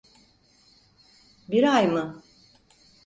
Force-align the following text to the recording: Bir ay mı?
Bir 1.49 1.73
ay 1.75 1.87
mı? 1.87 2.23